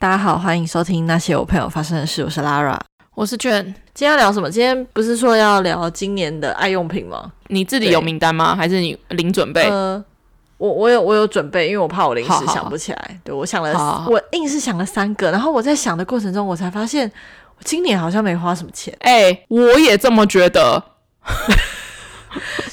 [0.00, 2.22] 大家好，欢迎收听那些我朋友发生的事。
[2.22, 2.78] 我是 Lara，
[3.16, 3.64] 我是卷。
[3.92, 4.48] 今天要聊什么？
[4.48, 7.32] 今天不是说要聊今年的爱用品吗？
[7.48, 8.54] 你自己有名单吗？
[8.54, 9.68] 还是你零准备？
[9.68, 10.00] 呃，
[10.56, 12.98] 我我有我有准备，因为我怕我临时想不起来。
[13.08, 15.32] 好好对，我想了，我硬是想了三个。
[15.32, 17.10] 然后我在想的过程中，我才发现
[17.56, 18.96] 我今年好像没花什么钱。
[19.00, 20.80] 哎、欸，我也这么觉得。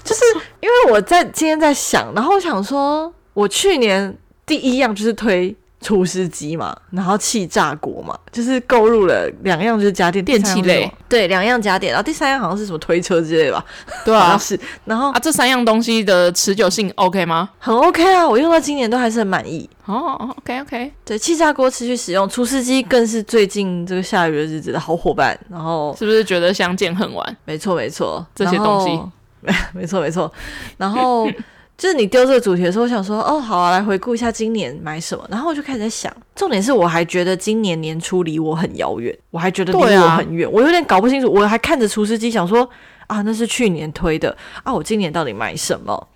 [0.03, 0.21] 就是
[0.59, 4.15] 因为我在今天在想，然后我想说，我去年
[4.45, 5.55] 第一样就是推。
[5.85, 13.63] 除湿机嘛，然后气炸锅嘛，就是购入了两样，就是家电电器类，对，两样家电，然后第三样好像是什么推车之类吧，
[14.03, 17.51] 对啊，是，然后啊，这三样东西的持久性 OK 吗？
[17.59, 19.69] 很 OK 啊，我用到今年都还是很满意。
[19.85, 25.39] 哦，OK OK，对，气炸锅持续使用，除湿机更是最近这个下雨的日子的好伙伴。
[25.51, 27.37] 然后是不是觉得相见恨晚？
[27.45, 28.99] 没错没错，这些东西，
[29.75, 30.31] 没错没错，
[30.77, 31.29] 然后。
[31.77, 42.69] 就是你丢这个主题的时候，我想说，哦，好啊，来回顾一下今年买什么，然后我就开始在想，重点是我还觉得今年年初离我很遥远，我还觉得离我很远，啊、我有点搞不清楚，我还看着除湿机想说，
[43.07, 46.07] 啊，那是去年推的，啊，我今年到底买什么？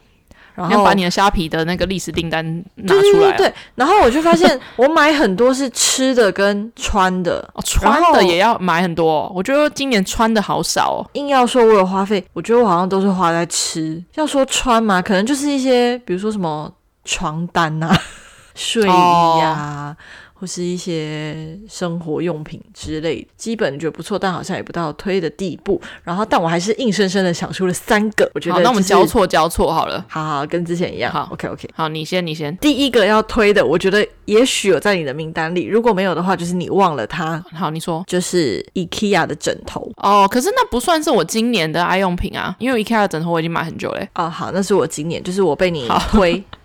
[0.59, 9.31] 然后要把你的虾皮的那个历史订单拿出来，啊，对，对，对，对，然后我就发现 我买很多是吃的跟穿的，哦，穿的也要买很多，哦。
[9.33, 11.09] 我觉得今年穿的好少哦。
[11.13, 14.03] 硬要说我有花费，我觉得我好像都是花在吃。
[14.15, 16.71] 要说穿嘛，可能就是一些，比如说什么
[17.05, 17.97] 床单啊、
[18.53, 19.95] 睡衣呀。
[19.95, 19.97] 哦
[20.39, 25.81] 或是一些生活用品之类的，基本觉得不错，但好像也不到推的地步。
[26.03, 28.29] 然后，但我还是硬生生的想出了三个。
[28.33, 31.11] 我觉得、就是，那我们交错交错好了，好好跟之前一样。
[31.11, 31.69] 好，OK OK。
[31.75, 32.55] 好，你先，你先。
[32.57, 37.43] 第一个要推的，我觉得也许有在你的名单里，如果没有的话，就是你忘了它。
[37.53, 39.91] 好，你说，就是 IKEA 的枕头。
[39.97, 44.07] 哦，可是那不算是我今年的爱用品啊，因为 IKEA 的枕头我已经买很久嘞。
[44.15, 46.41] 哦，好，那是我今年，就是我被你推。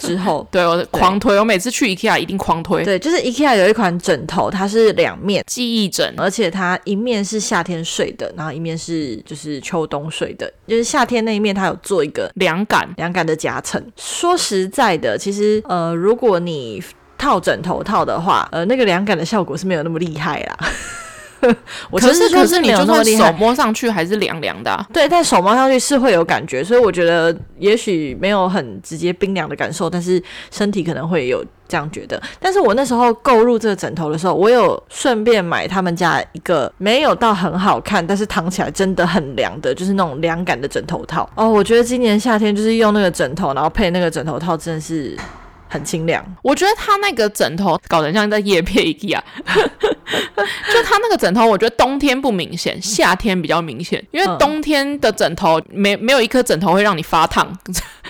[0.00, 2.84] 之后， 对我狂推，我每次去 IKEA 一定狂推。
[2.84, 10.52] 对，就是 IKEA 有一款枕头，它是两面记忆枕，而且它一面是夏天睡的，然后一面是就是秋冬睡的。
[10.66, 13.80] 就是夏天那一面，它有做一个凉感凉感的夹层。
[13.96, 16.82] 说实在的，其实呃，如果你
[17.18, 20.56] 套枕头套的话，呃，那个凉感的效果是没有那么厉害啦。
[21.90, 32.20] 我可是可是你就算手摸上去还是凉凉的，啊， 对，但手摸上去是会有感觉，所以我觉得 也许没有很直接冰凉的感受，但是身体可能会有这样觉得。
[32.38, 41.28] 但是我那时候购入这个枕头的时候，我有顺便买他们家一个没有到很好看，但是躺起来真的很凉的，就是那种凉感的枕头套。
[41.34, 45.16] 哦，我觉得今年夏天就是用那个枕头，然后配那个枕头套，真的是。
[45.70, 57.56] 很清凉，我觉得他那个枕头搞得像在业配一样， 就他那个枕头，我觉得冬天不明显，夏天比较明显，因为冬天的枕头没没有一颗枕头会让你发烫，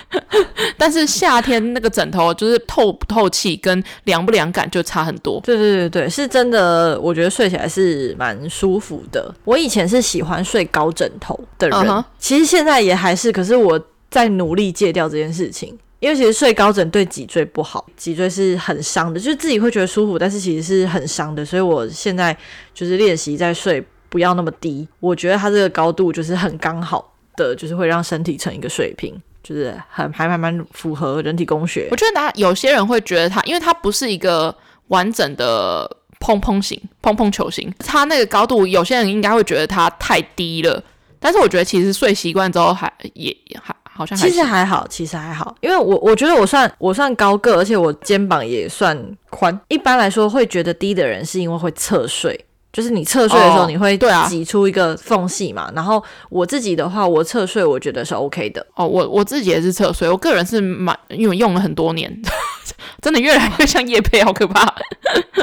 [0.75, 5.39] 但是夏天那个枕头就是透不透气跟凉不凉感就差很多。
[5.41, 9.31] 对对对对，是真的，我觉得睡起来是蛮舒服的。
[9.43, 12.03] 我以前是喜欢睡高枕头的人，uh huh.
[12.17, 13.79] 其实现在也还是，可是我
[14.09, 15.77] 在努力戒掉这件事情。
[16.01, 21.45] 因为其实睡高枕对脊椎不好，脊椎是很伤的，就是自己会觉得舒服，但是其实是很伤的。
[21.45, 22.35] 所以我现在
[22.73, 31.87] 就是练习在睡不要那么低，我觉得它这个高度就是很刚好的，就是会让身体成一个水平，就是很还蛮蛮符合人体工学。
[31.91, 34.53] 我觉得大家有些人会觉得它，因为它不是一个
[34.87, 35.87] 完整的
[36.19, 40.83] 蓬蓬型、蓬蓬球型，它那个高度，有些人应该会觉得它太低了。
[41.19, 43.75] 但是我觉得其实睡习惯之后还也还。
[44.01, 48.97] 好像其实还好，其实还好，因为我我觉得我算我算高个，而且我肩膀也算
[49.29, 49.57] 宽。
[49.67, 53.95] 一般来说，会觉得低的人是因为会侧睡，就是你侧睡的时候，你会
[54.27, 55.67] 挤出一个缝隙嘛。
[55.67, 58.65] 哦、然后我自己的话，我侧睡我觉得是 OK 的。
[58.73, 62.11] 哦，我我自己也是侧睡，我个人是蛮因为用了很多年，
[63.01, 64.73] 真的越来越像叶配，好可怕。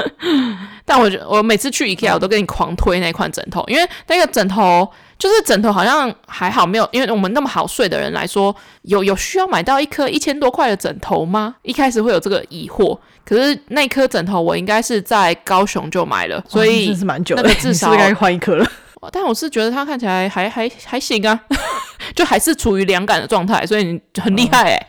[0.83, 4.89] 但我觉得我每次去 IKEA，我都跟你狂推那款枕头，因为那个枕头。
[5.19, 11.55] 就是枕头好像还好，没有，因为我们那么好睡的人来说，有有需要买到一颗一千多块的枕头吗？
[11.61, 12.97] 一开始会有这个疑惑。
[13.25, 18.65] 可是那颗枕头我应该是在高雄就买了，所以是蛮久的，那个至少应该换一颗了。
[19.11, 21.39] 但我是觉得它看起来还还还行啊，
[22.15, 24.87] 就还是处于凉感的状态，所以你很厉害哎、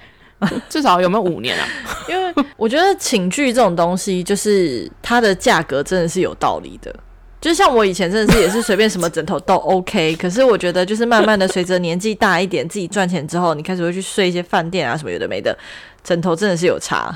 [0.48, 1.66] 欸，至少有没有五年啊？
[2.08, 6.94] 因为我觉得寝具这种东西，就是它的价格真的是有道理的。
[7.40, 15.56] 就像我以前真的是也是随便什么枕头都 OK，可是我觉得就是慢慢的随着年纪大一点，自己赚钱之后，你开始会去睡一些饭店啊什么有的没的，
[16.04, 17.10] 枕头真的是有差，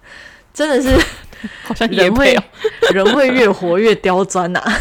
[0.54, 0.88] 真的是
[1.62, 2.34] 好像人会
[2.94, 4.78] 人会越活越刁钻呐、啊。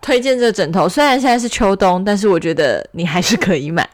[0.00, 3.88] 推荐这个枕头，虽然现在是秋冬，但是我觉得你还是可以买，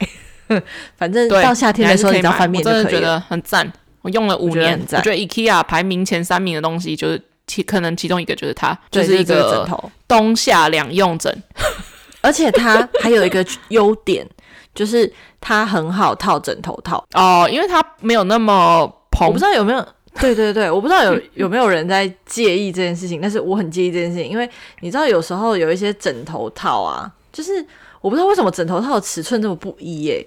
[0.98, 2.84] 反正到夏天的时候你只要翻面就可以了。
[2.84, 3.72] 我真的觉得很赞，
[4.02, 7.18] 我用了五年，我，我觉得 IKEA 排名前三名的东西就是。
[7.52, 11.42] 其可能其中一个就是它，就是一个这个枕头，冬夏两用枕。
[12.22, 14.26] 而且它还有一个优点，
[14.74, 19.26] 就是它很好套枕头套 哦，因为它没有那么蓬。
[19.26, 19.86] 我不知道有没有，
[20.18, 24.48] 对对对， 我不知道有有没有人在介意这件事情，但是我很介意这件事情，因为
[24.80, 27.52] 你知道有时候有一些枕头套啊，就是
[28.00, 30.26] 我不知道为什么枕头套的尺寸这么不一耶。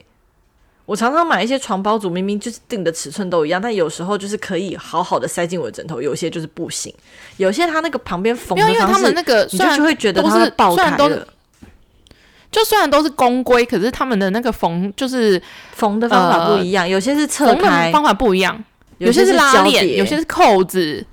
[0.85, 6.93] 我常常买一些床包组，明明就是定的尺寸都一样，但有时候就是可以好好的塞进我的枕头，有些就是不行。
[7.37, 11.27] 有些它那个旁边缝的方式，因为他们那个你就会觉得它是爆开的。
[12.51, 15.41] 就虽然都是公规，可是他们的那个缝就是
[15.73, 18.63] 缝的方法不一样，呃、有些是侧开方法不一样，
[18.99, 21.05] 有些是拉链，有些是扣子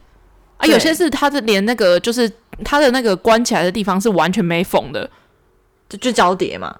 [0.58, 2.30] 啊，有些是它的连那个就是
[2.62, 5.10] 它的那个关起来的地方是完全没缝的，
[5.88, 6.76] 就就交叠嘛。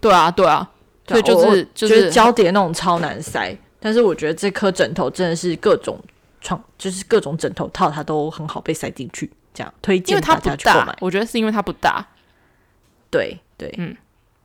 [0.00, 0.70] 对啊，对啊，
[1.12, 5.98] 所以就是就是交叠那种超难塞，但是我觉得这颗枕头真的是各种
[6.40, 10.96] 床，就是各种枕头套它都很好被塞进去，这样推荐大家去购买。
[11.00, 12.06] 我觉得是因为它不大。
[13.10, 13.94] 对对，嗯，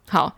[0.10, 0.36] 好，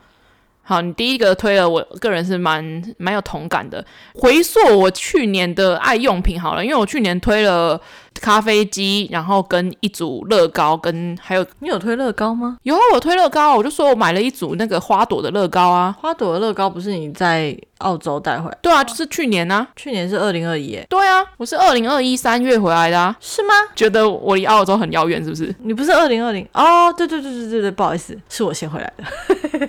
[0.70, 2.64] 好，你第一个推了，我个人是蛮
[3.00, 3.84] 蛮有同感的。
[4.14, 7.82] 回溯我去年的爱用品好了，因为我去年推了
[8.22, 12.60] 咖啡机，然后跟一组乐高，跟还有你有推乐高吗？
[12.62, 15.98] 有啊，我推乐高，我就说我买了一组那个花朵的乐高啊。
[16.00, 18.58] 花朵的乐高不是你在澳洲带回来？
[18.62, 20.80] 对啊，就是去年啊，去年是二零二一。
[20.88, 23.18] 对啊，我是二零二一三月回来的啊。
[23.20, 23.56] 是吗？
[23.76, 25.52] 觉得我离澳洲很遥远，是不是？
[25.64, 26.48] 你不是二零二零？
[26.54, 29.68] 哦，对对对对对对，不好意思，是我先回来的。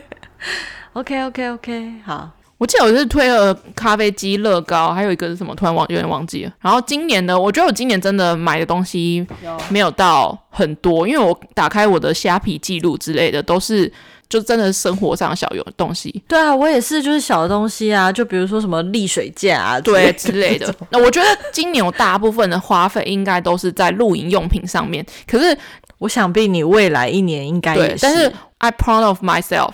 [0.94, 2.30] OK OK OK，好。
[2.58, 5.54] 我记得我是推了咖啡机、乐高，还有一个是什么？
[5.54, 6.52] 突然忘，有点忘记了。
[6.60, 9.26] 然后今年呢，我觉得我今年真的买的东西
[9.70, 13.90] 没有到很多，因为我打开我的虾皮记录之类的，都是
[14.28, 16.22] 就真的是生活上小有东西。
[16.28, 20.74] 对啊，我也是，就是小的东西啊，就比如说什么沥水架啊，对之类的。
[20.90, 25.02] 那我觉得今年我大部分的花费应该都是在露营用品上面。
[25.26, 25.56] 可是
[25.96, 29.70] 我想必你未来一年应该也是，但是 I proud of myself。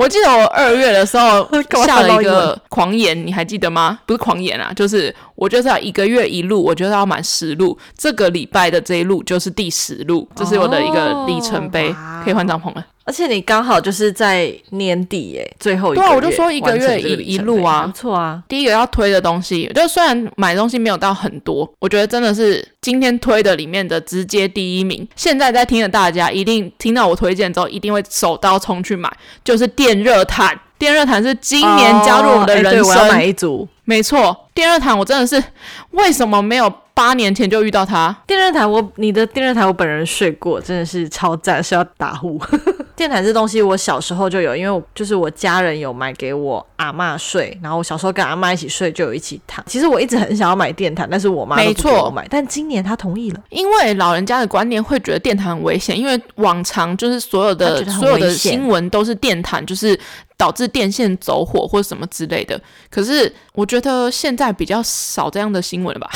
[0.00, 1.46] 我记得我二月的时候
[1.84, 3.98] 下了一个狂言，你还记得吗？
[4.06, 7.76] 不是狂言啊，就是我就是要一个月一路，我觉得要满十路。
[7.98, 12.86] 这个礼拜的这一路就是第十路，这是我的一个里程碑，哦、可以换帐篷了。
[13.04, 18.40] 而且你刚好就是在年底耶，最后一个月，对啊，我就说一个月一一路啊，不错啊。
[18.46, 25.08] 第一个要推的东西，就虽然买东西没有到很多，我觉得真的是今天推的里面的直接第一名。
[25.16, 29.12] 现在在听的大家一定听到我推荐之后，一定会手刀冲去买，
[29.42, 30.56] 就是电热毯。
[30.80, 33.68] 电热毯是今年加入我们的人生，哦欸、我要买一组。
[33.84, 35.42] 没错，电热毯我真的是
[35.90, 36.72] 为什么没有？
[37.00, 42.38] 八年前就遇到他电热毯，我你的电热毯我本人睡过，真的是超赞，是要打呼。
[42.94, 49.64] 电毯这东西我小时候就有，因为我就是我家人有买给我阿妈睡，然后我小时候跟阿妈一起睡就有一起躺。
[49.66, 59.98] 其实我一直很想要买电毯，但是我妈都不给我买，但今年她同意了，因为老人家的观念会觉得电毯很危险，因为往常就是所有的所有的新闻都是电毯就是
[60.36, 62.60] 导致电线走火或者什么之类的，
[62.90, 66.10] 可是我觉得现在比较少这样的新闻了吧。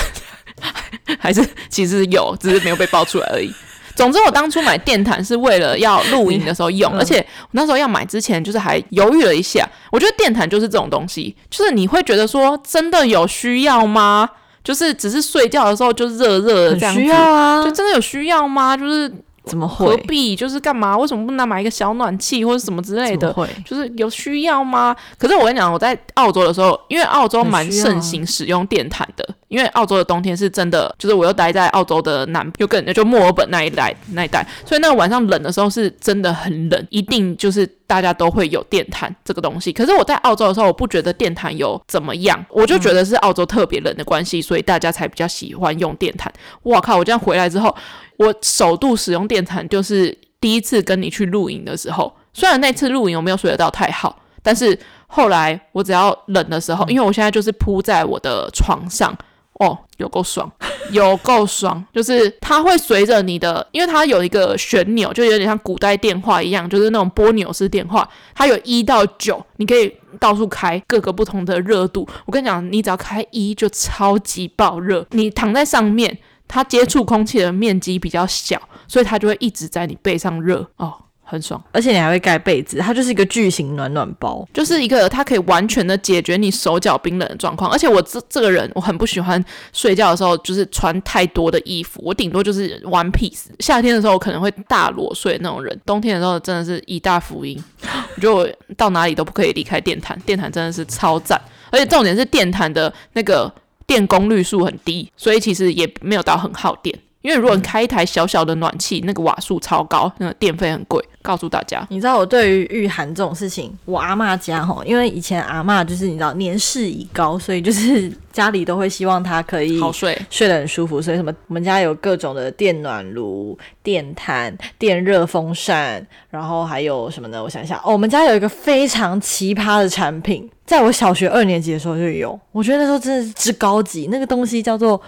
[1.18, 3.52] 还是其实有，只是没有被爆出来而已。
[3.94, 9.68] 总之，我当初买电毯是为了要露营的时候用，而且我那时候要买之前就是还犹豫了一下。
[9.92, 14.28] 我觉得电毯就是这种东西，就是你会觉得说真的有需要吗？
[14.64, 18.76] 就是只是睡觉的时候就热热的这样子，需要啊，就真的有需要吗？
[18.76, 19.12] 就是。
[19.46, 19.88] 怎么会？
[19.88, 20.96] 何必就是干嘛？
[20.96, 23.30] 为什么不能买一个小暖气或者什么之类的？
[23.34, 24.96] 会就是有需要吗？
[25.18, 39.72] 可是我跟你讲，我在澳洲的时候，因为澳洲蛮盛行使用电毯的，啊、因为澳洲的冬天是真的，就是我又待在澳洲的南，又跟就墨尔本那一带那一带，所以那个晚上冷的时候是真的很冷，一定就是大家都会有电毯这个东西。
[39.72, 46.32] 可是我在澳洲的时候，我不觉得电毯有怎么样，我就觉得是澳洲特别冷的关系，所以大家才比较喜欢用电毯。
[46.62, 46.98] 我靠！
[46.98, 47.74] 我这样回来之后。
[48.16, 52.14] 我首度使用电毯，就是第一次跟你去露营的时候。
[52.32, 59.12] 虽然那次露营我没有睡得到太好，但是后来我只要冷的时候，因为我现在就是铺在我的床上，
[59.60, 60.50] 哦，有够爽，
[60.90, 61.84] 有够爽。
[61.92, 72.08] 就是它会随着你的，因为它有一个旋钮，就有点像古代电话一样，就是那种拨钮式电话，它有一到九，你可以到处开各个不同的热度。
[72.26, 76.18] 我跟你讲，你只要开一就超级爆热，你躺在上面。
[76.46, 80.92] 它接触空气的面积比较小，所以它就会一直在你背上热哦，
[81.24, 81.62] 很爽。
[81.72, 87.70] 而且你还会盖被子，它就是一个巨型暖暖包，就是一个它可以完全的解决你手脚冰冷的状况。
[87.70, 93.46] 而且我这这个人我很不喜欢睡觉的时候就是穿太多的衣服，我顶多就是 one piece。
[93.58, 97.62] 夏天的时候我可能会大裸睡那种人，冬天的时候真的是一大福音。
[98.16, 101.40] 我觉得我到哪里都不可以离开电毯，电毯真的是超赞。
[101.70, 103.52] 而且重点是电毯的那个。
[103.86, 106.98] 电功率数很低，所以其实也没有到很耗电。
[107.24, 111.02] 因为如果你开一台小小的暖气，那个瓦数超高，那个电费很贵。
[111.22, 121.00] 告诉大家，你知道我对于御寒这种事情，我阿嬷家吼，因为以前阿嬷就是你知道年事已高，所以就是家里都会希望她可以好睡，睡得很舒服。
[121.00, 127.42] 所以什么，我们家有各种的电暖炉、电毯、电热风扇，然后还有什么呢？
[127.42, 135.00] 我想一下，哦，我们家有一个非常奇葩的产品，在我小学二年级的时候就有，我觉得那时候真的是之高级，那个东西叫做。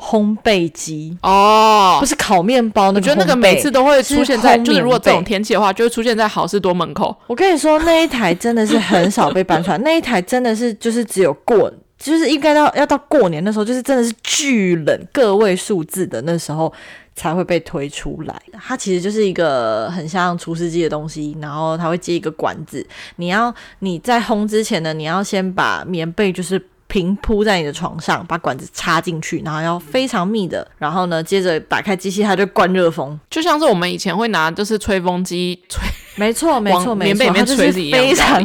[0.00, 7.14] 烘焙机哦，不是烤面包，我觉得那个每次都会出现在，就是如果这种天气的话，就会出现在好事多门口。
[7.26, 16.72] 我跟你说，那一台真的是很少被搬出来， 那一台真的是就是只有过，就是应该到要到过年的时候，就是真的是巨冷个位数字的那时候
[17.14, 18.34] 才会被推出来。
[18.54, 22.84] 它其实就是一个很像厨师机的东西，然后它会接一个管子，
[23.16, 26.60] 你要你在烘之前呢，你要先把棉被就是。
[26.90, 35.80] 平铺在你的床上，把管子插进去，然后要非常密的，然后呢，接着打开机器，它就灌热风，就像是我们以前会拿就是吹风机吹，
[36.16, 38.44] 没错没错没错，它就是非常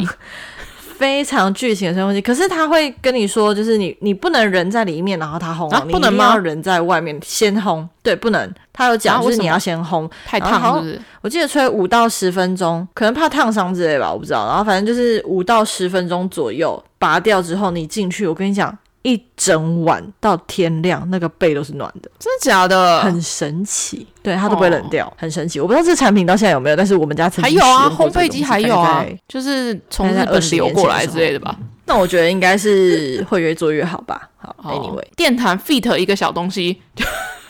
[0.98, 2.20] 非常巨型的吹风机。
[2.20, 6.36] 可是他会跟你说，就是你你不能人在里面，然后他轰，啊，不能吗？
[6.36, 8.52] 人在外面先轰，对，不能。
[8.72, 11.00] 他有讲，就是你要先烘，太烫是是？
[11.22, 14.46] 我记得吹五到十分钟，可能怕烫伤之类吧，我不知道。
[14.46, 23.00] 然后反正就是五到十分钟左右，拔掉之后你进去，我跟你讲，一整晚到天亮，那个被都是暖的，真的假的？
[23.02, 25.60] 很神奇，对，它都不会冷掉，哦、很神奇。
[25.60, 31.56] 我不知道这产品到现在有没有，但是我们家还有啊，烘焙机还有啊，就是从日本流过来之类的吧。
[31.84, 34.28] 那我觉得应该是会越做越好吧。
[34.38, 36.82] 好，Anyway，电毯 Fit 一个小东西。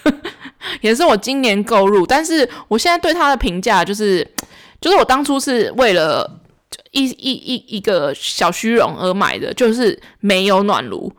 [0.83, 4.31] 也是我今年购入，但是我现在对它的评价就是，
[4.79, 6.31] 就是我当初是为了
[6.91, 11.11] 一一一一个小虚荣而买的，就是没有暖炉。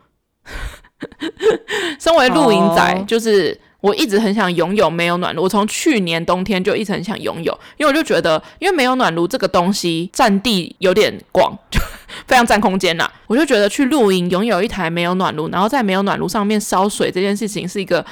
[2.00, 3.08] 身为露营仔，oh.
[3.08, 5.44] 就是我一直很想拥有没有暖炉。
[5.44, 11.80] 我从去年冬天就一直很想拥有，因为我就觉得，因为没有暖炉这个东西占地有点广，就
[12.28, 13.10] 非常占空间呐。
[13.28, 18.06] 我就觉得去露营拥有一台没有暖炉，然后在没有暖炉上面烧水这件事情是一个。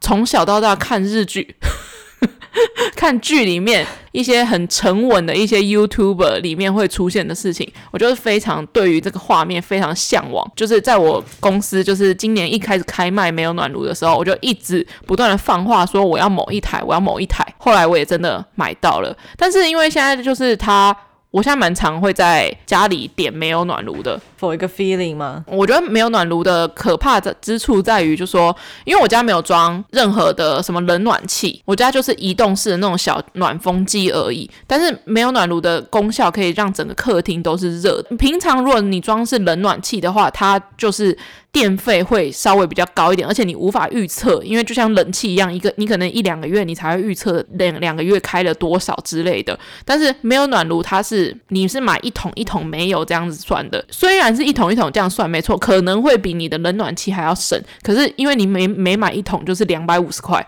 [0.00, 1.56] 从小到大看日剧，
[2.96, 10.50] 看剧里面一些很沉稳的一些 YouTuber 里面会出现的事情，我就是非常对于这个画面非常向往。
[10.56, 17.46] 就是在我公司，就是今年一开始开卖没有暖炉的时候，我就一直不断的放话说我要某一台，我要某一台。
[17.58, 20.96] 后来我也真的买到了，但是因为现在就是它。
[21.30, 25.44] 我现在蛮常会在家里点没有暖炉的，for 一个 feeling 吗？
[25.46, 28.54] 我觉得没有暖炉的可怕的之处在于，就是说，
[28.84, 34.50] 因为我家没有装任何的什么冷暖气，我家就是移动式的那种小暖风机而已。
[34.66, 38.16] 但是没有暖炉的功效可以让整个客厅都是热的。
[38.16, 41.16] 平常如果你装是冷暖气的话，它就是。
[41.50, 49.58] 电费会稍微比较高一点，而且你无法预测，因为就像冷气一样，一个你可能一两个月你才会预测两两个月开了多少之类的。
[49.82, 53.82] 但是没有暖炉，它是你是买一桶一桶没有这样子算的。
[53.90, 60.46] 虽然是一桶一桶这样算没错，可能会比你的冷暖气还要省，可是因为你每每买一桶就是两百五十块，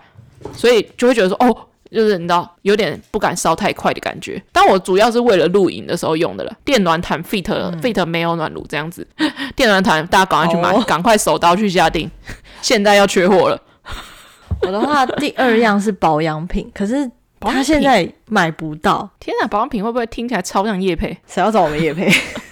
[0.54, 1.66] 所以就会觉得说哦。
[1.92, 6.56] 就是你知道有点不敢烧太快的感觉，但我主要是为了露营的时候用的了。
[6.64, 9.04] 电暖毯 Fit、嗯、Fit 没有暖炉这样子，
[9.56, 12.08] 电暖毯大家赶快去买，赶、哦、快手刀去下订，
[12.62, 13.60] 现在要缺货了。
[14.62, 17.10] 我的话，第二样是保养品，可是
[17.40, 19.10] 他现在买不到。
[19.18, 21.18] 天哪，保养品会不会听起来超像叶配？
[21.26, 22.08] 谁要找我们叶配？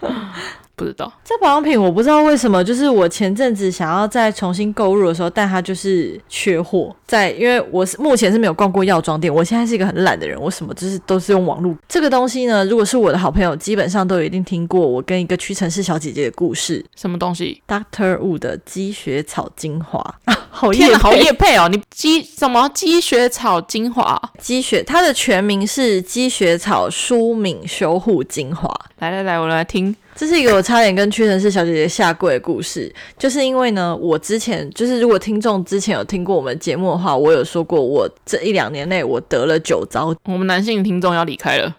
[0.00, 0.34] 啊
[0.78, 6.94] 不知道这保养品，我不知道为什么，就是我前阵子想要再重新购入的时候，但它就是缺货。
[7.04, 11.74] 在因为我是目前是没有逛过药妆店，我现在是一个很懒的人，我什么就是都是用网络。
[11.88, 16.84] 这个东西呢，如果是我的好朋友，基本上都有一定听过我跟一个屈臣氏小姐姐的故事。
[16.94, 20.14] 什么东西？Doctor Wu 的积雪草精华，
[20.50, 21.68] 好业好叶配哦！
[21.68, 24.20] 你积什么积雪草精华？
[24.38, 28.72] 积雪，它的全名是积雪草舒敏修护精华。
[28.98, 29.96] 来来来，我来听。
[30.18, 40.12] 这是一个我差点跟屈臣氏小姐姐下跪的故事，就是因为呢，我之前就是如果听众之前有听过我们节目的话，我有说过我这一两年内我得了酒糟。
[40.24, 41.72] 我们男性听众要离开了，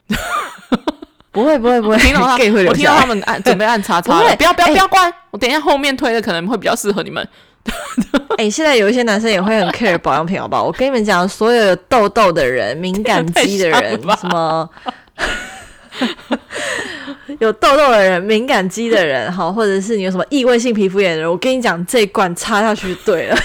[1.33, 2.35] 不会不会不会，听到他
[2.69, 7.27] 我听到他们按准备按叉叉了，不要不要不要关，我等一下后面推的可能会比较适合你们。
[8.37, 10.63] 哎、欸，现在有一些男生也会很 care 保养品，好不好？
[10.63, 14.69] 我跟你们讲，所有有痘痘的人、敏感肌的人，什么。
[17.39, 23.37] 有痘痘的人、敏感肌的人，好，或者是你有什么异位性皮肤炎的人，我跟你讲，这一罐插下去就对了。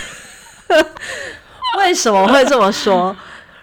[1.79, 3.15] 为什么会这么说？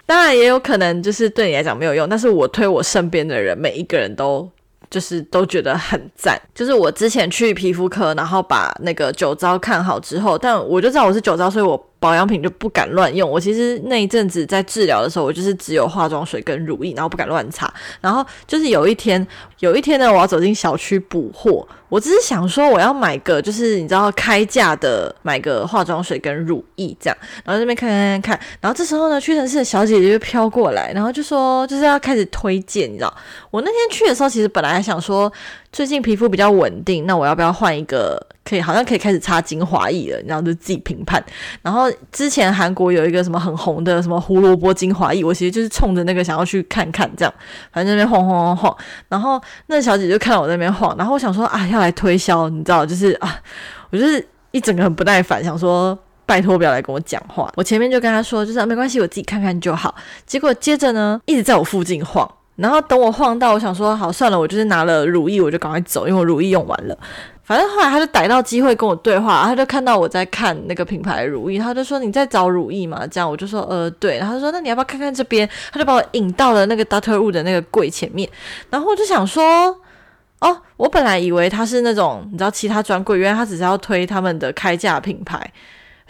[0.05, 4.49] 当然也有可能就是对你来讲没有用，但是我推我身边的人，每一个人都
[4.89, 6.39] 就是都觉得很赞。
[6.53, 11.87] 就是我之前去皮肤科，然后把那个酒糟看好之后，但我就知道我是酒糟，所以我。
[12.01, 13.29] 保养品就不敢乱用。
[13.29, 17.71] 我其实那一阵子在治疗的时候，我就是只有化妆水跟乳液，然后不敢乱擦。
[18.01, 19.25] 然后就是有一天，
[19.59, 27.15] 有一天呢，我要走进小区补货，我只是想说我要买个，就是你知道开价的，买个化妆水跟乳液这样。
[27.45, 33.15] 然后这边看看看，然后这时候呢，屈臣氏的小姐姐就飘过来，然后就说就是要开始推荐，你知道。
[33.51, 35.31] 我那天去的时候，其实本来还想说
[35.71, 38.19] 最近皮肤比较稳定，那我要不要换一个？
[38.43, 41.23] 可以，好像可以开始擦精华液了，然后就自己评判。
[41.61, 47.33] 然后之前韩国有一个什么很红的什么胡萝卜精华液，我其实就是冲着那个想要去看看，这样，
[47.71, 48.77] 反正那边晃晃晃晃。
[49.07, 53.39] 然后那小姐就看到我那边晃，然后我想说啊，要来推销，你知道，就是啊，
[53.91, 57.51] 我就是一整个很不耐烦，想说拜托不要来跟我讲话。
[57.55, 59.93] 我前面就跟他说，就是、啊、没关系，我自己看看就好。
[60.25, 66.97] 结果接着呢，一直在我附近晃，然后等我晃到，我想说好算了，我就是拿了乳液，我就赶快走，因为我乳液用完了。
[67.43, 73.05] 反正后来他就逮到机会跟我对话，他就看到我在看那个品牌的乳液，他就说，你在找如意嘛？
[73.07, 75.49] 这样我就说呃对，然后他就说，那你要不要看看这边？
[75.71, 78.29] 他就把我引到了那个 Doctor Wu 的那个柜前面，
[78.69, 79.75] 然后我就想说，
[80.39, 85.51] 哦，我本来以为他是那种你知道其他专柜，原来他只是要推他们的开价品牌。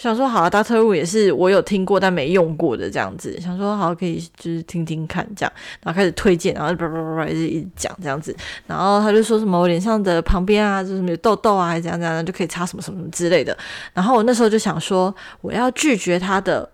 [0.01, 3.39] 想说好啊，Doctor Wu 也是我有听过但没用过的这样子。
[3.39, 5.53] 想说好可以就是听听看这样，
[5.83, 8.35] 然后开始推荐，然后叭叭叭叭一直一直讲这样子。
[8.65, 13.55] 然后他就说什么我脸上的旁边啊，就是什么有痘痘啊，还是怎样怎样就可以擦什么什么什么之类的。
[13.93, 16.67] 然后我那时候就想说，我要拒绝他的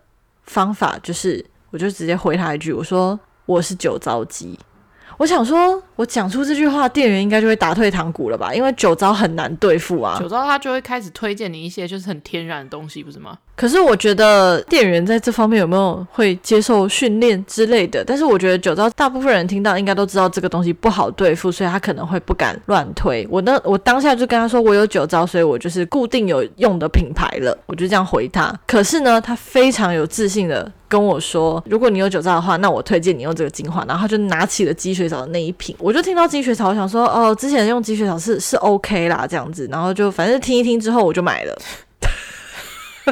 [0.43, 4.57] 方法就是，我就直接回他一句，我说我是酒糟肌。
[5.17, 8.53] 我想说，我讲出这句话，店员应该就会打退堂鼓了吧？
[8.53, 10.17] 因为酒糟很难对付啊。
[10.19, 13.37] 酒糟他就会开始推荐你一些就是很天然的东西，不是吗？
[13.57, 18.03] 可是我觉得店员在这方面有没有会接受训练之类的？
[18.05, 23.27] 但是我觉得酒糟大部分人听到应该都知道这个东西不好对付，所以他可能会不敢乱推。
[23.31, 28.53] 我呢，我当下就跟他说我有酒糟，所以我就是固定有用的品牌了，我就这样回他。
[28.67, 33.83] 可是呢，他非常有自信的跟我说，如果你有酒糟的话，那我推荐你用这个精华。
[33.87, 39.67] 然后他就拿起了积雪草的那一瓶，我就听到积雪草，我想说哦，之前用积雪草是是 OK 啦，这样子。
[39.71, 41.57] 然后就反正听一听之后，我就买了。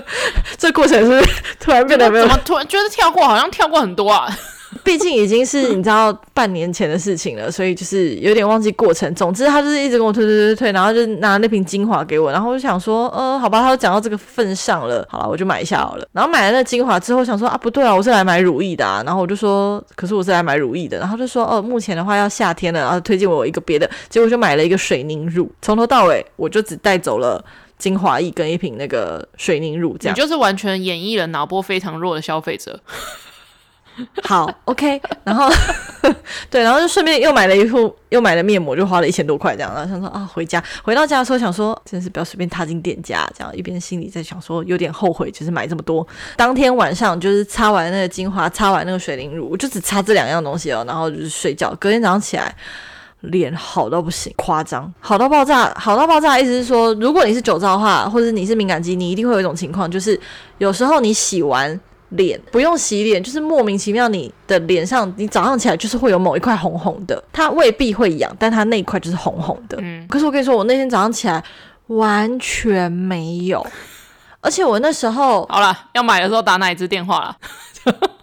[0.58, 1.30] 这过程是，
[1.60, 4.28] 突然变得没有，怎么突然觉得跳过，好像跳过很多啊。
[4.84, 9.14] 毕竟已经是你知道半年前的事情了，所以就是有点忘记过程。
[9.16, 16.06] 总之，他就是一直跟我推推推推，然后就拿那瓶精华给我，然后我就想说，呃，好吧，他都讲到这个份上了，好了，我就买一下好了。
[16.12, 19.02] 然后买了那精华之后，想说啊，不对啊，我是来买乳液的啊。
[19.06, 21.00] 然后我就说，可是我是来买乳液的。
[21.00, 23.90] 然后就说，哦，目前的话要夏天了，然后推荐我一个别的。
[24.10, 27.44] 结果就买了一个水凝乳，从头到尾我就只带走了。
[27.78, 30.16] 精华液跟一瓶那个水凝乳，这样。
[30.16, 32.80] 你就是完全演绎了脑波非常弱的消费者。
[34.24, 35.50] 好，OK，然后
[36.52, 39.74] 对，然后就顺便又买了一副，又买了面膜，就花了一千多块这样。
[39.74, 46.06] 然后想说啊，回家回到家的时候想说，真是不要随便踏进店家，这样一边心里在想说有点后悔，就是买这么多。
[46.36, 51.74] 当天晚上就是擦完那个精华，擦完那个水凝乳，我就只擦这两样东西哦，然后就是睡觉。
[51.80, 52.54] 隔天早上起来。
[53.22, 56.40] 脸好到不行，夸张，好到爆炸，好到爆炸。
[56.40, 60.20] 意思是说，如果你是酒糟的话，或者你是敏感肌，你一定会有一种情况，就是
[60.60, 69.78] 有时候你洗完脸不用洗脸，就是莫名其妙你的脸上，你早上起来就是会有某一块红红的，它未必会痒，但它那一块就是红红的。
[69.82, 71.44] 嗯，可是我跟你说，我那天早上起来
[71.88, 73.66] 完全没有，
[74.42, 77.36] 而且我那时候好了，要买的时候打哪一支电话了？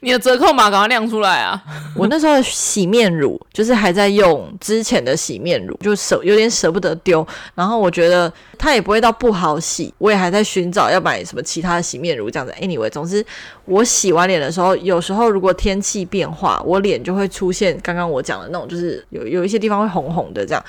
[0.00, 1.60] 你的折扣码赶快亮出来啊！
[1.96, 7.26] 我那时候洗面乳就是还在用之前的洗面乳，就舍有点舍不得丢。
[7.54, 12.54] 然后我觉得它也不会到不好洗，我也还在寻找要买什么其他的洗面乳这样子。
[12.60, 13.24] Anyway，总之
[13.64, 20.64] 我洗完脸的时候，有时候如果天气变化，我脸就会出现刚刚我讲的那种，就是有有一些地方会红红的这样。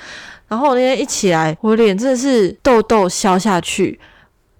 [0.47, 3.99] 然后我那天一起来，我脸真的是痘痘消下去。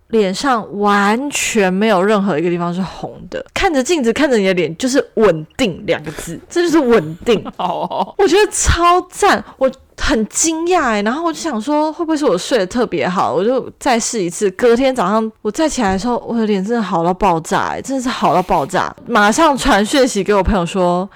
[0.10, 7.44] 脸上完全没有任何一个地方是红的，看着镜子，看着你的脸，就是稳定两个字， 这就是稳定。
[7.58, 13.34] 哦，我觉得超赞，我很惊讶哎，然后我就想说，会不会是我睡得特别好？
[13.34, 21.10] 我就再试一次，隔天早上我再起来的时候，我的脸真的好到爆炸哎，真的是好到爆炸，马上传讯息给我朋友说。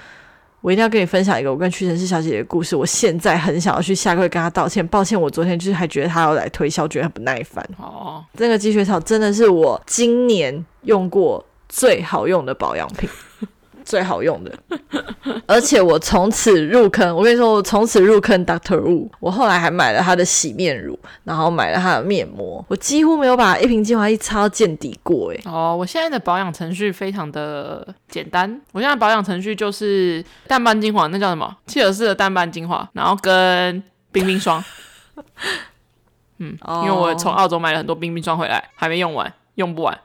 [0.64, 2.74] 我一定要跟你分享一个我跟屈臣氏小姐姐的故事。
[2.74, 7.70] 我现在很想要去下跪跟她道歉，抱歉，我昨天就是还觉得她要来推销，觉得很不耐烦。
[7.78, 13.10] 哦，这个积雪草真的是我今年用过最好用的保养品，
[13.84, 14.52] 最好用的，
[15.46, 17.16] 而且我从此入坑。
[17.16, 19.10] 我跟你说，我从此入坑 Doctor Wu。
[19.20, 22.64] 我后来还买了他的洗面乳，然后买了他的面膜。
[22.68, 25.32] 我几乎没有把一瓶精华液擦到见底过。
[25.34, 28.62] 哎，哦，我现在的保养程序非常的简单。
[28.72, 31.56] 我现在保养程序就是淡斑精华，那叫什么？
[31.68, 34.64] 契尔氏的淡斑精华，然后跟冰冰霜。
[36.40, 39.98] 嗯，因为我从澳洲买了很多冰冰霜回来，还没用完，用不完。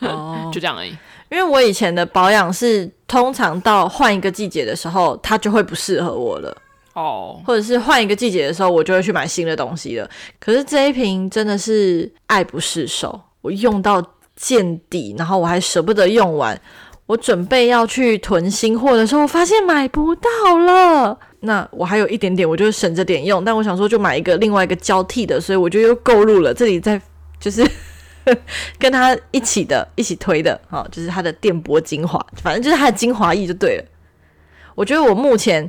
[0.00, 0.96] 哦， 就这样而已。
[1.28, 6.56] 因为我以前的保养是通常到换一个季节的时候，它就会不适合我了
[6.94, 7.46] 哦，oh.
[7.46, 10.08] 或者是换一个季节的时候，我就会去买新的东西了。
[10.38, 14.00] 可是这一瓶真的是爱不释手，我用到
[14.36, 16.58] 见底，然后我还舍不得用完。
[17.06, 21.18] 我准备要去囤新货的时候，我发现买不到了。
[21.40, 23.44] 那我还有一点点，我就省着点用。
[23.44, 26.54] 但我想说，就买一个另外一个交替的，所以我就又购入了。
[26.54, 27.00] 这里在
[27.40, 27.68] 就是。
[28.78, 33.84] 跟他一起的，一起推的，好，就是他的电波精华，反正就是他的精华液就对了。
[34.74, 35.68] 我觉得我目前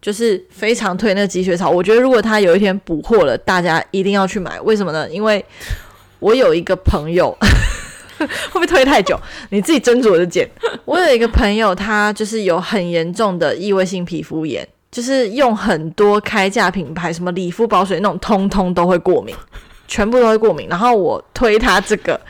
[0.00, 1.68] 就是非常推那个积雪草。
[1.70, 4.60] 我觉得如果他有一天补货了，大家一定要去买。
[4.60, 5.08] 为什么呢？
[5.10, 5.44] 因为
[6.20, 7.36] 我有一个朋友，
[8.18, 9.18] 会不会推太久？
[9.50, 10.48] 你自己斟酌着剪。
[10.84, 19.34] 我有一个朋友，他就是有很严重的异位性皮肤炎，就是用很多开价品牌，什么理肤宝水那种，通通都会过敏。
[19.94, 22.20] 全部都会过敏，然后我推他这个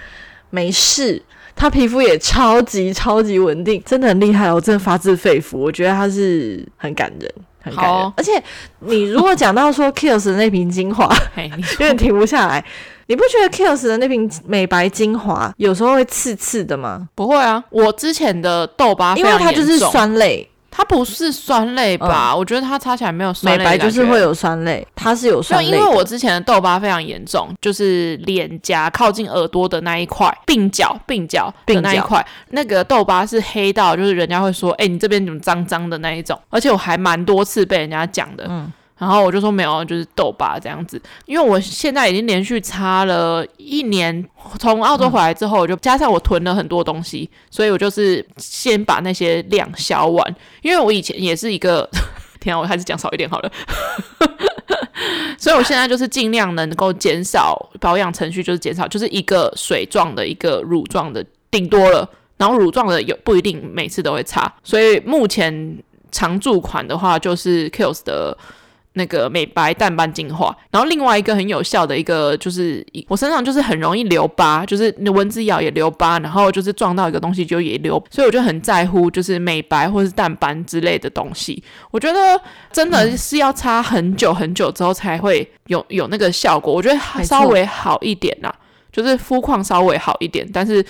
[0.50, 1.22] 没事，
[1.56, 7.94] 他皮肤也超级超级稳定，真的很厉害哦，真的发自肺腑，我觉得他是很感人，很感人。
[7.94, 8.32] 哦、而且
[8.80, 12.62] 你如果讲到说 Kiehl's 的那瓶精华， 有点停不下来，
[13.06, 17.08] 你不觉得 Kiehl's 的那瓶美白精华有时候会刺刺的吗？
[17.14, 20.46] 不会啊，我之前的痘疤因为它就是酸类。
[20.76, 22.32] 它不是酸类吧？
[22.32, 23.58] 嗯、我觉得它擦起来没有酸类。
[23.58, 25.70] 美白就是会有酸类，它是有酸类。
[25.70, 38.44] 因为我之前的痘疤非常严重，就是脸颊靠近耳朵的那一块，鬓角鬓角的那一块，那个痘疤是黑到，就是人家会说，哎、欸，你这边怎么脏脏的那一种，而且我还蛮多次被人家讲的。
[38.48, 38.72] 嗯。
[38.96, 41.00] 然后我就说没有，就是痘疤这样子。
[41.26, 44.24] 因为我现在已经连续擦了一年，
[44.58, 50.36] 从澳洲回来之后，我就加上我囤了很多东西，所以我就是先把那些量消完。
[50.62, 51.88] 因为我以前也是一个，
[52.40, 53.50] 天啊，我还是讲少一点好了。
[55.36, 62.08] 所以我现在就是尽量能够减少保养程序，就是减少，就是一个水状的，一个乳状的，顶多了。
[62.36, 68.38] 然后乳状的有不一定每次都会擦，所以目前常驻款的话就是 Kills 的。
[68.94, 81.62] 那个美白淡斑精华，然后另外一个很有效的一个就是，我身上就是很容易留疤，就是蚊子咬也留疤，然后就是撞到一个东西就也留，所以我就很在乎就是美白或是淡斑之类的东西。
[81.90, 82.40] 我觉得
[82.72, 86.72] 真的是要擦很久很久之后才会有有那个效果。
[86.72, 88.54] 我觉得稍微好一点啦，
[88.92, 90.84] 就是肤况稍微好一点，但是。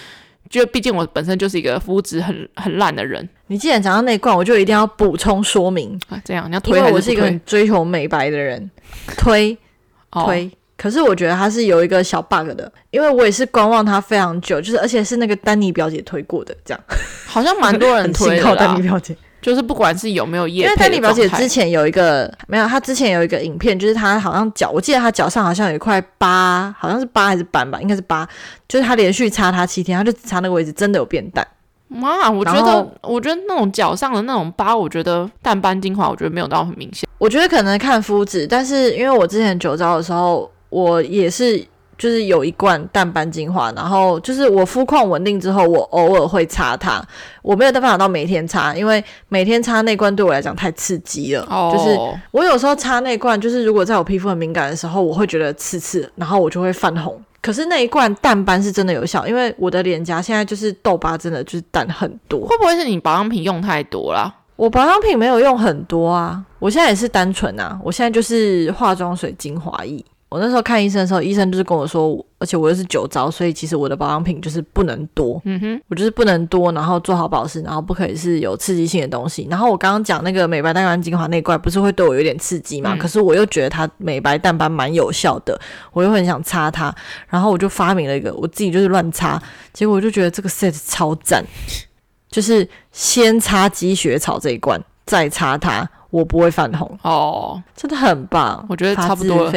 [0.50, 6.88] 就毕竟我本身就是一个肤质很很烂的人，你既然讲到那一罐，我就一定要补充说明啊，这样你要推还是推？
[6.88, 8.70] 因为我是一个很追求美白的人，
[9.16, 9.56] 推
[10.12, 10.46] 推。
[10.46, 16.80] 哦、可是我觉得它是有一个小 bug 的，因为我也是观望它非常久，就是而且是那个丹尼表姐推过的，这样
[17.26, 18.56] 好像蛮多人 推的。
[18.56, 19.16] 丹尼表姐。
[19.44, 28.26] 就是不管是有没有业配，因为丹妮表姐之前有一个没有，她之前有一个影片，就是她好像脚，我记得她脚上好像有一块疤，好像是疤还是斑吧，应该是疤，
[28.66, 31.46] 就是她连续擦它七天，她就擦那个位置真的有变淡。
[31.88, 37.06] 妈，我觉得我觉得那种脚上的那种疤，我觉得淡斑精华，我觉得没有到很明显。
[37.18, 41.62] 我觉得可能看肤质，但是因为我之前酒糟的时候，我也是。
[42.04, 47.02] 就是有一罐淡斑精华，然后就是我肤况稳定之后，我偶尔会擦它。
[47.40, 51.46] 我没有办法到每天擦，因为每天擦那罐对我来讲太刺激了。
[51.50, 51.72] Oh.
[51.72, 51.98] 就是
[52.30, 57.18] 我有时候擦那罐，就是如果在我皮肤很敏感的时候，我会觉得刺刺，然后我就会泛红。
[57.40, 62.46] 可是那一罐淡斑是真的有效，因为我的脸颊现在就是痘疤，真的就是淡很多。
[62.46, 64.30] 会不会是你保养品用太多了？
[64.56, 70.04] 我保养品没有用很多啊，我现在也是单纯啊，我现在就是化妆水、精华液。
[70.34, 79.46] 我那时候看医生的时候，医生就是跟我说，而且我又是酒糟，所以其实我的保养品就是不能多，嗯哼，我就是不能多，然后做好保湿，然后不可以是有刺激性的东西。
[79.48, 82.94] 然后我刚刚讲那个美白淡斑精华那罐，不是会对我有点刺激嘛？
[82.94, 85.56] 嗯、可是我又觉得它美白淡斑蛮有效的，
[85.92, 86.92] 我又很想擦它，
[87.28, 89.40] 然后我就发明了一个，我自己就是乱擦，
[89.72, 91.44] 结果我就觉得这个 set 超赞，
[92.28, 99.52] 就是先擦积雪草这一罐，再擦它，我不会泛红哦，真的很棒，我觉得差不多了。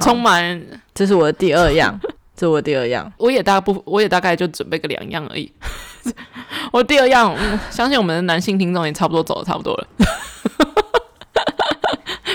[0.00, 0.60] 充满，
[0.94, 1.98] 这是我的第二样，
[2.36, 3.12] 这是我第二样。
[3.18, 5.52] 我也大不，我也大概就准备个两样而已。
[6.72, 9.86] 我第二样，嗯，相信我们的男性听众也差不多走的差不多了。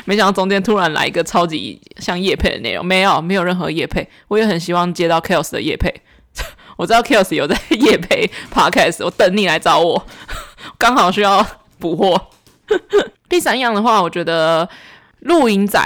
[0.05, 4.07] 没想到中间突然来一个超级像叶配的内容，没有，没有任何叶配。
[4.27, 5.93] 我也很希望接到 Kiehl's 的叶配。
[6.77, 10.03] 我知道 Kiosk 有在夜配 Podcast，我等你来找我，
[10.79, 11.45] 刚好需要
[11.77, 12.19] 补货。
[13.29, 14.67] 第三样的话，我觉得
[15.21, 15.79] 露营仔，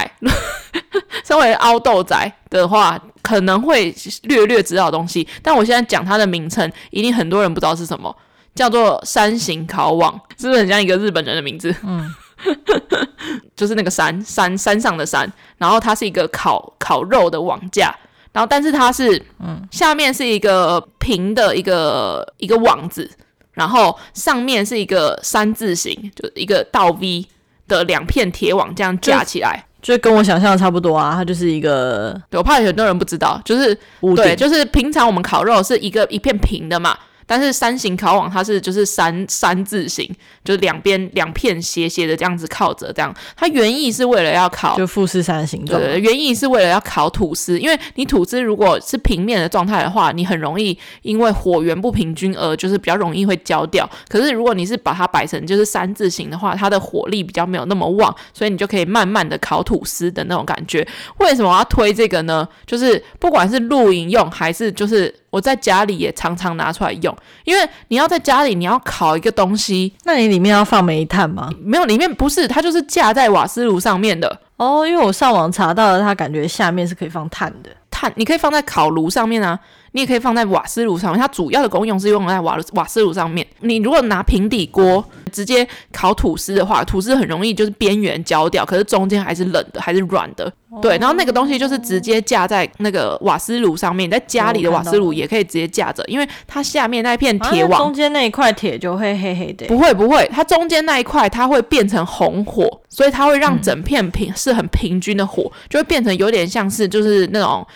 [1.24, 3.94] 身为凹豆仔的话，可能会
[4.24, 8.14] 略略知道东西，但我现在讲它的名称，一定很多人不知道是什么，
[8.54, 11.74] 叫做山形烤网，是不是很像一个日本人的名字？
[11.82, 12.14] 嗯。
[13.56, 17.90] 就是那个山山山上的山，然后它是一个烤烤肉的网架，
[18.30, 23.10] 然后但是它是嗯，下面是一个平的一个一个网子，
[23.52, 27.26] 然后上面是一个三字形，就一个倒 V
[27.68, 33.76] 的两片铁网这样架起来，就，就跟我想象的差不多啊，它就是一个，对，我怕很多人不知道，就是
[34.16, 36.96] 对，就是平常我们烤肉是一个一片平的嘛。
[37.26, 40.08] 但是山形烤网它是就是三三字形，
[40.44, 45.80] 就是两边两片斜斜的这样子靠着，这样它原意是为了要烤，就富士山形状。
[45.80, 53.88] 对，原意是为了要烤吐司，因为你吐司如果是平面的状态的话，你很容易因为火源不平均而就是比较容易会焦掉。
[54.08, 60.86] 可是如果你是把它摆成就是三字形的话，它的火力比较没有那么旺，所以你就可以慢慢的烤吐司的那种感觉。
[61.18, 62.46] 为什么我要推这个呢？
[62.64, 65.12] 就是不管是露营用还是就是。
[65.36, 71.50] 我在家里也常常拿出来用，因为你要在家里，你要烤一个东西，那你里面要放煤炭吗？
[71.60, 74.40] 没有，里面不是，它就是架在瓦斯炉上面的。
[74.56, 79.60] 哦，因为我上网查到了，它感觉下面是可以放炭的，炭你可以放在烤炉上面啊。
[79.96, 83.46] 你也可以放在瓦斯炉上面，它主要的功用是用在瓦瓦斯炉上面。
[83.60, 90.52] 你如果拿平底锅直接烤吐司的话，吐司很容易就是边缘焦掉，可是中间还是冷的，还是软的。
[90.68, 99.64] 哦、对，然后那个东西就是直接架在那个瓦斯炉上面，在家里的瓦斯炉也可以直接架着，因为它下面那片铁网，啊、中间那一块铁就会黑黑的。
[99.66, 107.66] 不会不会，它中间那一块它会变成红火，所以它会让整片平是很平均的火，就会变成有点像是就是那种。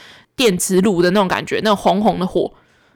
[0.40, 2.50] 电磁炉的那种感觉，那种红红的火，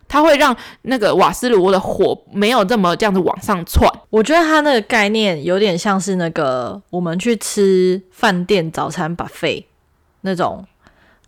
[0.08, 3.86] 它会让那个瓦斯炉的火没有这么这样子往上窜。
[4.08, 9.64] 我觉得它那个概念有点像是那个我们去吃饭店早餐 buffet
[10.22, 10.64] 那种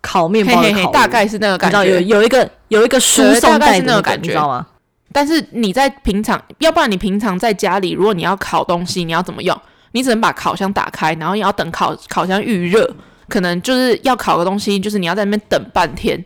[0.01, 1.85] 烤面包的烤，大概是那个感觉。
[1.85, 4.65] 有有一个有一个输送带那个感觉，你知道吗？
[5.13, 9.55] 但是你在平常，要不然你平常在家里，如果你要烤东西，你要怎么用？
[9.91, 12.89] 你只能把烤箱打开，然后你要等烤烤箱预热。
[13.27, 16.23] 可能就是要烤个东西，就是你要在那边等半天，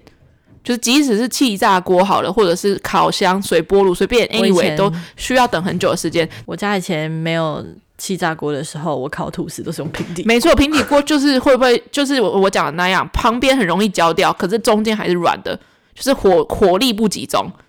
[0.64, 6.28] 就是即使是气炸锅好了，或者是烤箱、水波炉，随便，anyway 都需要等很久的时间。
[6.46, 7.66] 我家以前没有
[7.98, 10.24] 气炸锅的时候，我烤吐司都是用平底。
[10.26, 15.56] 没错，平底锅就是会不会 就是我我讲的那样，旁边很容易焦掉，可是中间还是软的，
[15.96, 17.52] 就是火火力不集中。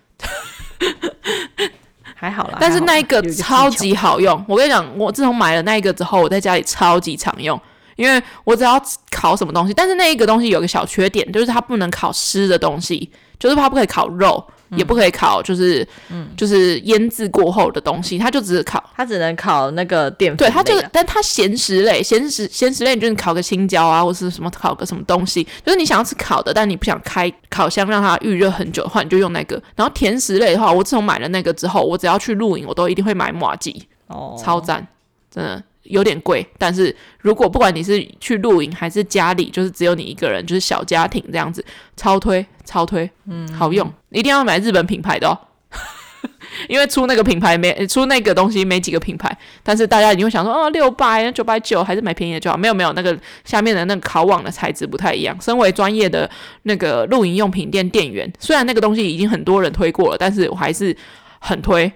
[2.15, 4.45] 还好啦，但是那一个超级好用。
[4.47, 7.59] 我跟你讲，我自从买了那一个之后，我在家里超级常用。
[8.03, 20.37] 因为我只要烤什么东西，但是那一个东西有个小缺点，就是它不能烤湿的东西，就是它不可以烤肉，嗯、也不可以烤，就是嗯，就是腌制过后的东西，它就只是烤，它只能烤那个淀粉。
[20.37, 29.61] 对，它就是，但它咸食类，咸食咸食类，你就是你烤个青椒啊，或是什么烤个什么东西，就是你想要吃烤的，但你不想开烤箱让它预热很久的话，你就用那个。
[29.75, 34.85] 然后甜食类的话，我自从买了那个之后，我只要去露营，我都一定会买麻吉，哦，超赞，
[35.31, 35.63] 真的。
[35.83, 41.63] 有点贵，但是如果不管你是去露营还是家里，就是只有你一个人，就是小家庭这样子，
[41.95, 45.37] 超推超推，嗯，好用，一定要买日本品牌的哦，
[46.69, 52.55] 因为出那个品牌没出那个东西没几个品牌，但是大家一定会想说，哦，六百九百九，还是买便宜的就好。
[52.55, 55.37] 没有没有，那个下面的那个烤网的材质不太一样。
[55.41, 56.29] 身为专业的
[56.63, 60.95] 那个露营用品店店员，虽然那个东西已经很多人推过了，但是我还是
[61.39, 61.91] 很推。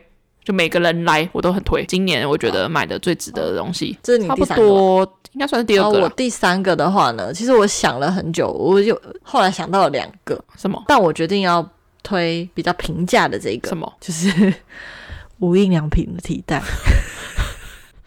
[0.47, 1.83] 就每个人来，我都很推。
[1.87, 5.99] 今年我觉得买的最值得的东西，这是你差不多应该算是第二个。
[5.99, 10.41] 我第三个的话呢，其实我想了很久，我就后来想到了两个。
[10.55, 10.81] 什么？
[10.87, 11.69] 但我决定要
[12.01, 13.67] 推比较平价的这个。
[13.67, 13.91] 什么？
[13.99, 14.53] 就是
[15.39, 16.63] 无印良品的替代。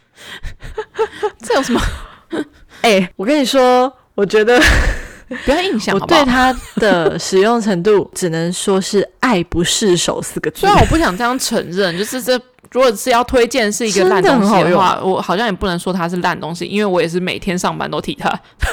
[1.44, 1.80] 这有什么？
[2.80, 4.58] 哎、欸，我跟你说，我觉得。
[5.44, 10.60] 不要印象好好，我对它的使用程度只能说是爱不释手四个字。
[10.60, 12.32] 虽然我不想这样承认，就是这
[12.72, 18.28] 如果是要推荐是一个烂东西的话，的我好像也不能说它是烂东西，因为我也是每天上班都提它。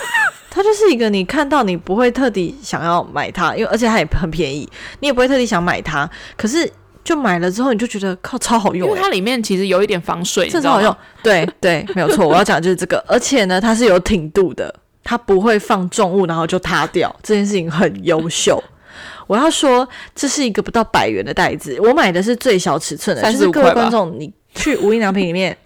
[0.49, 4.67] 它就是一个你看到你不会特地想要买它，因为而且它也很便宜，
[5.01, 6.09] 你也不会特地想买它。
[6.35, 6.67] 可是
[7.03, 10.97] 就买了之后，你就觉得靠超好用，欸，因为它里面其实有一点防水，这超好用。
[11.21, 14.73] 对对，没有错，我要讲的就是这个，而且呢，它是有挺度的。
[15.07, 18.61] 它不会放重物，然后就塌掉，这件事情很优秀。
[19.25, 23.23] 我要说，这是一个不到百元的袋子，我买的是最小尺寸的。
[23.31, 25.57] 就是各位观众，你去无印良品里面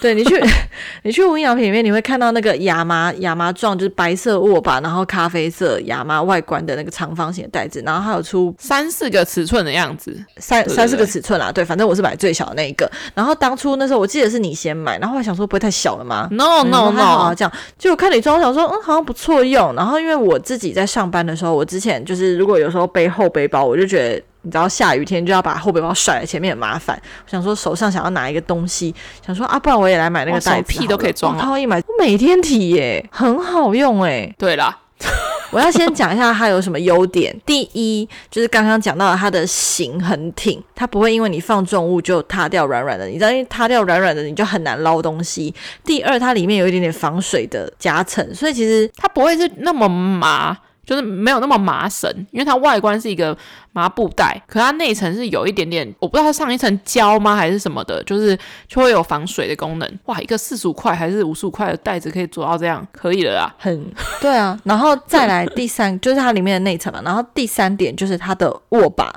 [0.00, 0.40] 对你去，
[1.02, 11.50] 你去无印良品里面，你会看到那个亚麻亚麻状，就是白色握把，然后咖啡色亚麻外观的那个长方形的袋子，然后还有出三四个尺寸的样子，三三四个尺寸啦。
[11.50, 12.90] 对，反正我是买最小的那一个。
[13.14, 17.52] 然后当初那时候我记得是你先买，然后我想说不会太小了吗？No No No，好这样。
[17.78, 19.74] 就我看你装，我想说嗯好像不错用。
[19.74, 24.22] 然后因为我自己在上班的时候，我之前就是如果有时候背后背包，我就觉得。
[24.46, 26.96] 你知道下雨天就要把后背包甩在前面很麻烦。
[27.24, 28.94] 我想说手上想要拿一个东西，
[29.26, 31.36] 想说啊，不然我也来买那个袋子，屁都可以装。
[31.36, 34.32] 然后一买，我每天提耶，很好用哎。
[34.38, 34.78] 对啦，
[35.50, 37.36] 我要先讲一下它有什么优点。
[37.44, 43.06] 第一就是刚刚讲到它的型很挺，它不会因为你放重物就塌掉软软的。
[43.06, 45.52] 你知道，因为塌掉软软的，你就很难捞东西。
[45.84, 50.56] 第二，它里面有一点点防水的夹层，所以其实它不会是那么麻。
[50.86, 53.36] 就是没有那么麻绳，因为它外观是一个
[53.72, 59.98] 麻布袋，可它内层是有一点点，我不知道它上一层胶吗还是什么的，就是就会有防水的功能。
[60.04, 63.54] 哇，一个四十五块还是五十五块的袋子可以做到这样，可以了啦。
[63.58, 69.12] 很对啊，然后再来第三 就是它里面的内层嘛，然后第三点就是它的握把，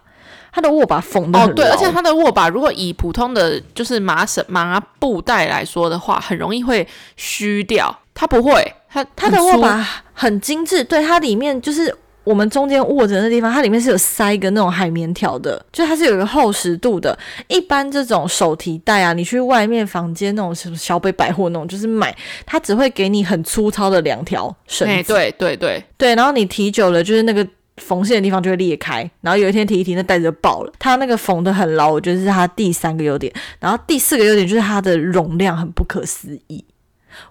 [0.51, 8.73] 它的握把缝的哦，对，而且它的握把如果以普通的就是麻绳麻布袋来说的话，很容易会虚掉，它不会。
[8.91, 17.17] 它它的握把很精致，对，它里面就是我们中间握着的地方，它里面是有塞一个那种海绵条的，就它是有一个厚实度的。
[17.47, 25.13] 一般这种手提袋啊，你去外面房间那种什么小北百货那种，就是买，它只会给你很粗糙的两条绳子。
[25.13, 27.47] 对对对对对，然后你提久了，就是那个
[27.77, 30.73] 缝线的地方就会裂开，然后有一天提一提，那袋子就爆了。
[30.77, 33.33] 它那个缝的很牢，我觉得是它第三个优点。
[33.59, 36.63] 然后第四个优点就是它的容量很不可思议。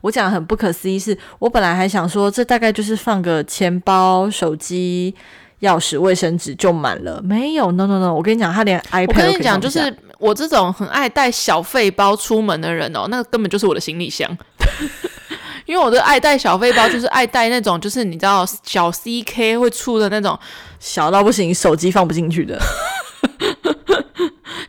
[0.01, 5.15] 我讲的很不可思议，是我本来还想说，这大概就是放个钱包、手机、
[5.61, 8.13] 钥匙、卫生纸就满了，没有，no no no！
[8.13, 9.07] 我跟你讲，他连 iPad。
[9.09, 14.29] 我跟你讲，就是我这种很爱带小费包出门的人哦，那根本就是我的行李箱。
[15.67, 20.39] 因为我的爱带小费包，就是爱带那种，就是你知道小 CK 会出的那种，
[20.81, 22.59] 小到不行，手机放不进去的。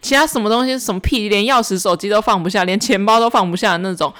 [0.02, 4.14] 其他什么东西，什么屁，连钥匙、手机都放不下，连钱包都放不下的那种。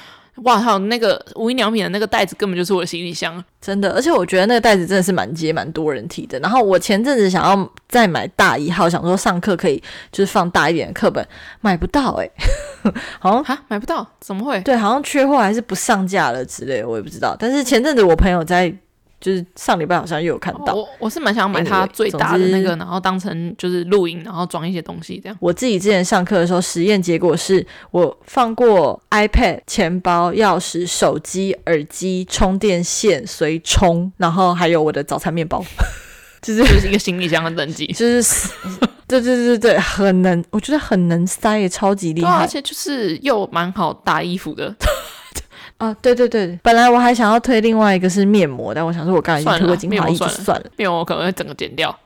[0.44, 0.78] 哇靠！
[0.80, 3.92] 那个无印良品的那个袋子根本就是我的行李箱，真的。
[3.94, 6.40] 而且我觉得那个袋子真的是蛮接蛮多人提的。
[6.40, 11.26] 然后我前阵子想要再买大一号，想说上课可以就是放大一点的课本，
[11.62, 14.60] 买不到哎、欸， 好像哈买不到，怎么会？
[14.62, 17.36] 对，好像缺货还是不上架了之类的，我也不知道。
[17.40, 18.74] 但是前阵子我朋友在。
[19.20, 25.38] 就是上礼拜好像又有看到，我我是蛮想买它最大的那个，然后当成就是录音，然后装一些东西这样。
[25.42, 35.64] 我自己之前上课的时候，实验结果是我放过 iPad、钱包、钥匙、手机、耳机、充电线随充，然后还有我的早餐面包，
[36.42, 38.50] 就是就是一个行李箱的等级， 就是
[39.08, 44.74] 对对对对，很能，我觉得很能塞，也超级厉害，而且就是又蛮好搭衣服的。
[45.80, 51.98] 啊，对对对，本来我还想要推另外一个是面膜，但我想说我刚才已经推过精华液，算了，算了，面膜我可能会整个剪掉。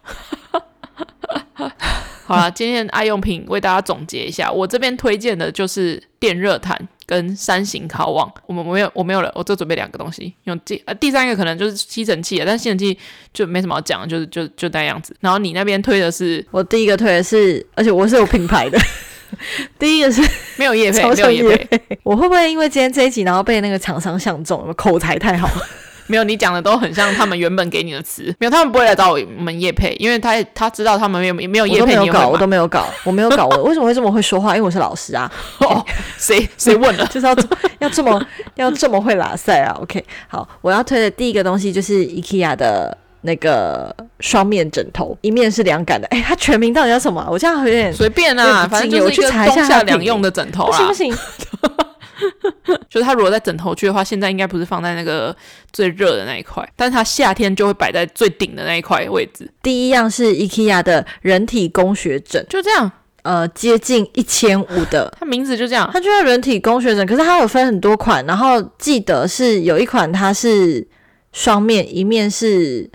[2.25, 8.31] 好了，今天的爱用品为大家总结一下，我这边推荐的就是电热毯跟三型烤网。
[8.45, 12.95] 我们没有，我没有了，我就准备两个东西用第呃第三个可能就是吸尘器，但吸尘器
[13.33, 15.15] 就没什么好讲，就是就就那样子。
[15.19, 18.77] 然后你那边推的是，我第一个推的是，而且我是有品牌的。
[19.79, 20.21] 第一个是
[20.57, 21.81] 没有业配，没有业配。
[22.03, 24.73] 我会不会因为今天这一集，然后被那个厂商相中？
[24.75, 25.49] 口才太好。
[26.07, 28.23] 没有，你讲的都很像他们原本给你的词。
[28.37, 31.79] 没有，他们不会来找我们叶配，因为他他知道他们没有没有叶配。
[31.79, 33.47] 我都没有搞，我都没有搞，我没有搞。
[33.47, 34.49] 我为什么会这么会说话？
[34.49, 35.31] 因为我是老师啊。
[35.59, 35.83] 哦，
[36.17, 37.05] 谁谁问了？
[37.07, 37.33] 就是要
[37.79, 38.21] 要这么
[38.55, 42.97] 要这么会拉塞啊？OK，好，我要推的第一个东西就是 IKEA 的。
[43.23, 46.05] 那个双面枕头，一面是凉感的。
[46.07, 47.25] 哎，它全名到底叫什么？
[47.29, 50.87] 我这样有点随便啊，反正就是一个冬夏两用的枕头啊。
[50.87, 51.17] 不行不行，
[52.89, 55.35] 就是它如果在枕头区的话，现在应该不是放在那个
[55.71, 59.49] 最热的那一块，但是它夏天就会摆在最顶的那一块位置。
[59.61, 62.91] 第一样是 IKEA 的人体工学枕，就这样，
[63.23, 67.07] 呃，接近一千五的， 它名字就这样，它就叫人体工学枕。
[67.07, 70.85] 可是它有分很多款，然后记得是有一款它是
[71.31, 72.89] 双面，一面是。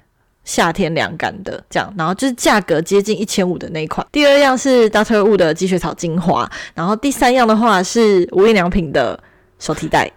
[0.48, 4.04] 夏天凉感的这样，然后就是价格接近一千五的那一款。
[4.10, 9.22] 第二样是 Doctor Wu 的积雪草精华，然后第三样的话是无印良品的
[9.58, 10.10] 手提袋，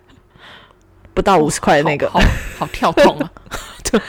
[1.14, 2.26] 不到五十块的那个，好，好，
[2.60, 3.30] 好跳动啊！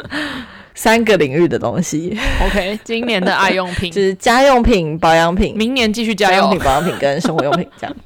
[0.76, 2.18] 三个领域的东西。
[2.44, 7.96] OK，今年的爱用品 就是家用品、保养品，明年继续家用品、保养品跟生活用品这样。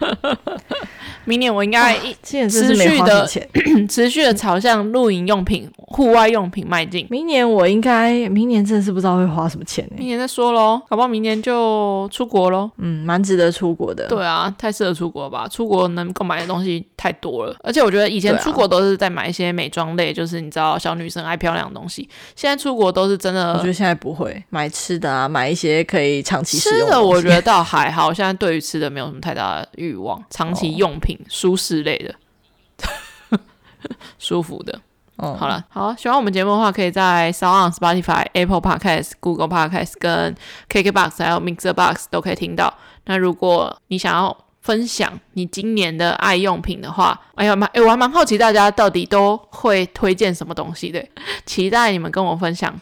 [1.25, 3.27] 明年我应该持续的
[3.89, 7.07] 持续的朝向露营用品、户外用品迈进。
[7.11, 9.97] 明年我应该，明年真的是不知道会花什么钱呢？
[9.99, 12.70] 明年再说喽，搞不好明年就出国喽。
[12.79, 14.07] 嗯，蛮值得出国的。
[14.09, 15.49] 对啊，太适合出国了吧？
[15.49, 22.09] 出国能购买的东西太多了，而且我觉得以前出国都是在买一些美妆类，就是你知道小女生爱漂亮的东西。
[22.35, 26.59] 现在出国都是真的，我觉得现在不会买吃的啊，买一些可以长期。
[26.59, 31.14] 吃的我觉得倒还好，现在对于吃的没有什么太大的欲望，长期用品。
[31.14, 33.39] 哦舒适类的，
[34.19, 34.81] 舒服的。
[35.17, 40.35] 哦，好了，好，喜欢我们节目的话，可以在 SoundOn、Spotify、Apple Podcast、Google Podcast 跟
[40.69, 42.73] KKBox 还有 Mixer Box 都可以听到。
[43.05, 51.07] 那如果你想要分享你今年的爱用品的话，哎呀蛮，哎，我还蛮好奇大家到底都会推荐什么东西的，
[51.47, 52.75] 期待你们跟我分享。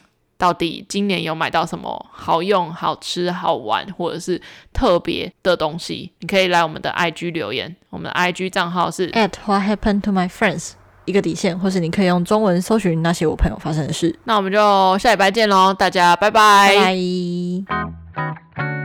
[0.42, 6.10] 到底今年有买到什么好用、好吃、好玩，或者是特别的东西？
[6.18, 10.72] 你可以来我们的 IG 留言，我们的 IG 账号是 at what happened to my friends
[11.04, 14.18] 一个底线，或是你可以用中文搜寻那些我朋友发生的事。
[14.24, 16.74] 那我们就下礼拜见喽，大家拜拜。
[16.74, 16.96] 拜
[18.16, 18.81] 拜。